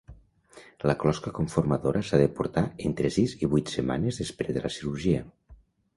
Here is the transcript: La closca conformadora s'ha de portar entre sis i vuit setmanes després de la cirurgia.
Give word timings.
La 0.91 0.95
closca 1.03 1.33
conformadora 1.39 2.01
s'ha 2.07 2.21
de 2.21 2.27
portar 2.39 2.65
entre 2.89 3.11
sis 3.19 3.37
i 3.45 3.53
vuit 3.55 3.73
setmanes 3.75 4.19
després 4.23 4.55
de 4.57 4.65
la 4.69 4.77
cirurgia. 4.79 5.21